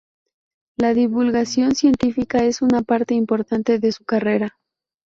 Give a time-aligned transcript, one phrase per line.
[0.79, 4.57] La divulgación científica es una parte importante de su carrera.